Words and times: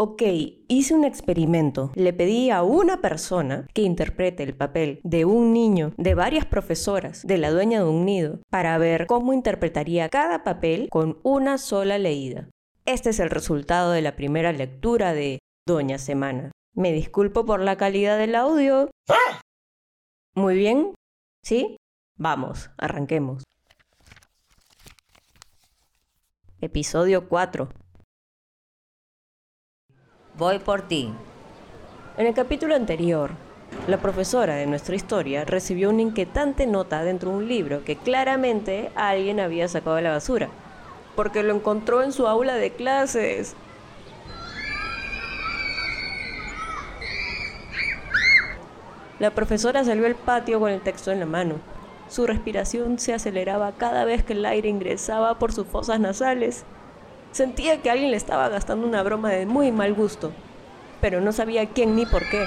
Ok, 0.00 0.22
hice 0.68 0.94
un 0.94 1.04
experimento. 1.04 1.90
Le 1.96 2.12
pedí 2.12 2.50
a 2.50 2.62
una 2.62 3.00
persona 3.00 3.66
que 3.74 3.82
interprete 3.82 4.44
el 4.44 4.54
papel 4.54 5.00
de 5.02 5.24
un 5.24 5.52
niño, 5.52 5.92
de 5.96 6.14
varias 6.14 6.46
profesoras, 6.46 7.26
de 7.26 7.36
la 7.36 7.50
dueña 7.50 7.80
de 7.80 7.88
un 7.88 8.04
nido, 8.04 8.40
para 8.48 8.78
ver 8.78 9.08
cómo 9.08 9.32
interpretaría 9.32 10.08
cada 10.08 10.44
papel 10.44 10.86
con 10.88 11.18
una 11.24 11.58
sola 11.58 11.98
leída. 11.98 12.48
Este 12.84 13.10
es 13.10 13.18
el 13.18 13.28
resultado 13.28 13.90
de 13.90 14.02
la 14.02 14.14
primera 14.14 14.52
lectura 14.52 15.14
de 15.14 15.40
Doña 15.66 15.98
Semana. 15.98 16.52
Me 16.74 16.92
disculpo 16.92 17.44
por 17.44 17.60
la 17.60 17.76
calidad 17.76 18.18
del 18.18 18.36
audio. 18.36 18.92
Muy 20.36 20.54
bien. 20.54 20.94
¿Sí? 21.42 21.76
Vamos, 22.16 22.70
arranquemos. 22.78 23.42
Episodio 26.60 27.28
4. 27.28 27.68
Voy 30.38 30.60
por 30.60 30.82
ti. 30.82 31.12
En 32.16 32.28
el 32.28 32.32
capítulo 32.32 32.76
anterior, 32.76 33.32
la 33.88 33.96
profesora 33.96 34.54
de 34.54 34.66
nuestra 34.66 34.94
historia 34.94 35.44
recibió 35.44 35.90
una 35.90 36.02
inquietante 36.02 36.64
nota 36.64 37.02
dentro 37.02 37.32
de 37.32 37.38
un 37.38 37.48
libro 37.48 37.82
que 37.82 37.96
claramente 37.96 38.92
alguien 38.94 39.40
había 39.40 39.66
sacado 39.66 39.96
de 39.96 40.02
la 40.02 40.12
basura, 40.12 40.48
porque 41.16 41.42
lo 41.42 41.56
encontró 41.56 42.04
en 42.04 42.12
su 42.12 42.28
aula 42.28 42.54
de 42.54 42.70
clases. 42.70 43.56
La 49.18 49.32
profesora 49.32 49.82
salió 49.82 50.06
al 50.06 50.14
patio 50.14 50.60
con 50.60 50.70
el 50.70 50.82
texto 50.82 51.10
en 51.10 51.18
la 51.18 51.26
mano. 51.26 51.56
Su 52.08 52.28
respiración 52.28 53.00
se 53.00 53.12
aceleraba 53.12 53.72
cada 53.72 54.04
vez 54.04 54.22
que 54.22 54.34
el 54.34 54.46
aire 54.46 54.68
ingresaba 54.68 55.36
por 55.40 55.52
sus 55.52 55.66
fosas 55.66 55.98
nasales. 55.98 56.64
Sentía 57.32 57.82
que 57.82 57.90
alguien 57.90 58.10
le 58.10 58.16
estaba 58.16 58.48
gastando 58.48 58.86
una 58.86 59.02
broma 59.02 59.30
de 59.30 59.46
muy 59.46 59.70
mal 59.70 59.94
gusto, 59.94 60.32
pero 61.00 61.20
no 61.20 61.32
sabía 61.32 61.66
quién 61.66 61.94
ni 61.94 62.06
por 62.06 62.28
qué. 62.28 62.46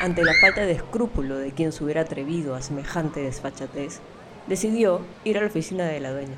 Ante 0.00 0.22
la 0.22 0.32
falta 0.40 0.60
de 0.60 0.72
escrúpulo 0.72 1.36
de 1.38 1.52
quien 1.52 1.72
se 1.72 1.82
hubiera 1.82 2.02
atrevido 2.02 2.54
a 2.54 2.62
semejante 2.62 3.20
desfachatez, 3.20 4.00
decidió 4.46 5.00
ir 5.24 5.38
a 5.38 5.40
la 5.40 5.48
oficina 5.48 5.84
de 5.86 6.00
la 6.00 6.12
dueña. 6.12 6.36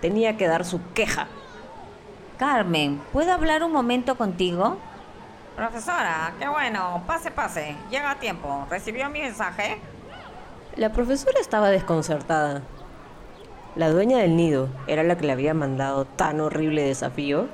Tenía 0.00 0.36
que 0.36 0.48
dar 0.48 0.64
su 0.64 0.80
queja. 0.92 1.28
Carmen, 2.38 3.00
¿puedo 3.12 3.32
hablar 3.32 3.62
un 3.62 3.72
momento 3.72 4.16
contigo? 4.16 4.76
Profesora, 5.56 6.34
qué 6.38 6.48
bueno. 6.48 7.02
Pase, 7.06 7.30
pase. 7.30 7.76
Llega 7.90 8.10
a 8.10 8.18
tiempo. 8.18 8.66
¿Recibió 8.68 9.08
mi 9.08 9.20
mensaje? 9.20 9.78
La 10.74 10.92
profesora 10.92 11.40
estaba 11.40 11.70
desconcertada. 11.70 12.62
La 13.76 13.90
dueña 13.90 14.16
del 14.16 14.36
nido 14.36 14.70
era 14.86 15.02
la 15.02 15.18
que 15.18 15.26
le 15.26 15.32
había 15.32 15.52
mandado 15.52 16.06
tan 16.06 16.40
horrible 16.40 16.82
desafío. 16.82 17.46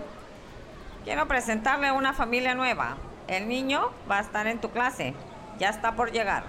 Quiero 1.03 1.27
presentarle 1.27 1.89
a 1.89 1.95
una 1.95 2.13
familia 2.13 2.55
nueva. 2.55 2.97
El 3.27 3.49
niño 3.49 3.91
va 4.09 4.19
a 4.19 4.21
estar 4.21 4.47
en 4.47 4.61
tu 4.61 4.71
clase. 4.71 5.15
Ya 5.59 5.69
está 5.69 5.97
por 5.97 6.13
llegar. 6.13 6.45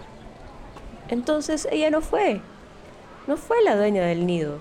Entonces 1.08 1.68
ella 1.72 1.90
no 1.90 2.02
fue. 2.02 2.40
No 3.26 3.36
fue 3.36 3.64
la 3.64 3.76
dueña 3.76 4.04
del 4.04 4.28
nido. 4.28 4.60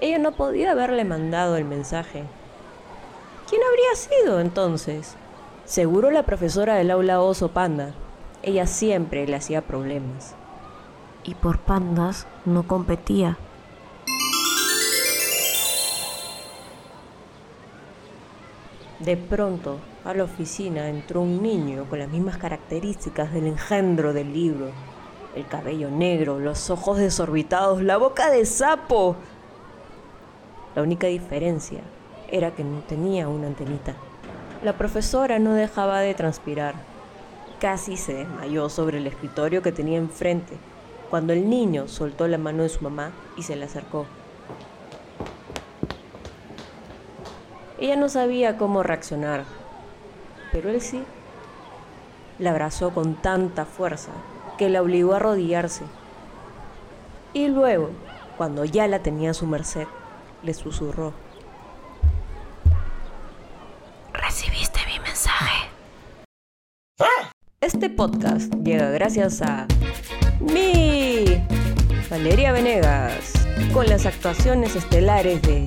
Ella 0.00 0.18
no 0.18 0.32
podía 0.32 0.72
haberle 0.72 1.04
mandado 1.04 1.56
el 1.56 1.64
mensaje. 1.64 2.24
¿Quién 3.48 3.62
habría 3.62 3.94
sido 3.94 4.40
entonces? 4.40 5.14
Seguro 5.64 6.10
la 6.10 6.24
profesora 6.24 6.74
del 6.74 6.90
aula 6.90 7.20
oso 7.20 7.52
panda. 7.52 7.92
Ella 8.42 8.66
siempre 8.66 9.28
le 9.28 9.36
hacía 9.36 9.62
problemas. 9.62 10.34
Y 11.22 11.34
por 11.36 11.60
pandas 11.60 12.26
no 12.44 12.66
competía. 12.66 13.38
De 19.00 19.16
pronto, 19.16 19.78
a 20.04 20.12
la 20.12 20.24
oficina 20.24 20.90
entró 20.90 21.22
un 21.22 21.42
niño 21.42 21.86
con 21.88 22.00
las 22.00 22.10
mismas 22.10 22.36
características 22.36 23.32
del 23.32 23.46
engendro 23.46 24.12
del 24.12 24.30
libro. 24.30 24.72
El 25.34 25.46
cabello 25.46 25.90
negro, 25.90 26.38
los 26.38 26.68
ojos 26.68 26.98
desorbitados, 26.98 27.82
la 27.82 27.96
boca 27.96 28.30
de 28.30 28.44
sapo. 28.44 29.16
La 30.74 30.82
única 30.82 31.06
diferencia 31.06 31.80
era 32.30 32.50
que 32.50 32.62
no 32.62 32.80
tenía 32.80 33.26
una 33.26 33.46
antenita. 33.46 33.94
La 34.62 34.76
profesora 34.76 35.38
no 35.38 35.54
dejaba 35.54 36.00
de 36.00 36.12
transpirar. 36.12 36.74
Casi 37.58 37.96
se 37.96 38.12
desmayó 38.12 38.68
sobre 38.68 38.98
el 38.98 39.06
escritorio 39.06 39.62
que 39.62 39.72
tenía 39.72 39.96
enfrente, 39.96 40.58
cuando 41.08 41.32
el 41.32 41.48
niño 41.48 41.88
soltó 41.88 42.28
la 42.28 42.36
mano 42.36 42.64
de 42.64 42.68
su 42.68 42.82
mamá 42.84 43.12
y 43.34 43.44
se 43.44 43.56
le 43.56 43.64
acercó. 43.64 44.04
Ella 47.80 47.96
no 47.96 48.10
sabía 48.10 48.58
cómo 48.58 48.82
reaccionar, 48.82 49.44
pero 50.52 50.68
él 50.68 50.82
sí. 50.82 51.02
La 52.38 52.50
abrazó 52.50 52.92
con 52.92 53.14
tanta 53.14 53.64
fuerza 53.64 54.10
que 54.58 54.68
la 54.68 54.82
obligó 54.82 55.14
a 55.14 55.16
arrodillarse. 55.16 55.84
Y 57.32 57.48
luego, 57.48 57.88
cuando 58.36 58.66
ya 58.66 58.86
la 58.86 58.98
tenía 58.98 59.30
a 59.30 59.34
su 59.34 59.46
merced, 59.46 59.86
le 60.42 60.52
susurró. 60.52 61.14
¿Recibiste 64.12 64.80
mi 64.86 64.98
mensaje? 65.00 65.70
Este 67.62 67.88
podcast 67.88 68.52
llega 68.62 68.90
gracias 68.90 69.40
a 69.40 69.66
mi 70.40 71.24
Valeria 72.10 72.52
Venegas, 72.52 73.32
con 73.72 73.86
las 73.86 74.04
actuaciones 74.04 74.76
estelares 74.76 75.40
de 75.42 75.66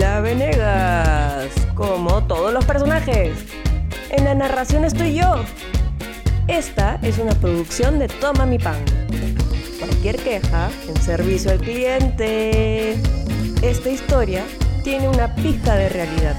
Tula 0.00 0.22
Venegas, 0.22 1.50
como 1.74 2.24
todos 2.24 2.54
los 2.54 2.64
personajes. 2.64 3.36
En 4.08 4.24
la 4.24 4.34
narración 4.34 4.86
estoy 4.86 5.12
yo. 5.12 5.44
Esta 6.48 6.98
es 7.02 7.18
una 7.18 7.34
producción 7.34 7.98
de 7.98 8.08
Toma 8.08 8.46
mi 8.46 8.58
pan. 8.58 8.82
Cualquier 9.78 10.16
queja 10.16 10.70
en 10.88 10.96
servicio 11.02 11.50
al 11.50 11.58
cliente. 11.58 12.92
Esta 13.60 13.90
historia 13.90 14.42
tiene 14.84 15.06
una 15.06 15.34
pizca 15.34 15.74
de 15.74 15.90
realidad. 15.90 16.36